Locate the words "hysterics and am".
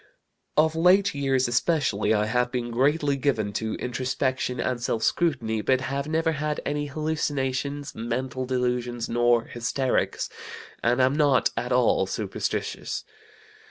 9.43-11.13